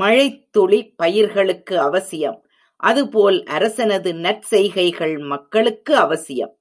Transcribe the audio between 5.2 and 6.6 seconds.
மக்களுக்கு அவசியம்.